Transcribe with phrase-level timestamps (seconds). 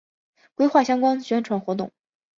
[0.55, 1.91] 规划相关宣传活动